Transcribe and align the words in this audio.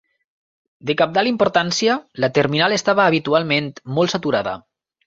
De 0.89 0.95
cabdal 1.01 1.29
importància, 1.33 1.99
la 2.25 2.33
terminal 2.41 2.79
estava 2.81 3.07
habitualment 3.13 3.73
molt 3.99 4.17
saturada. 4.19 4.61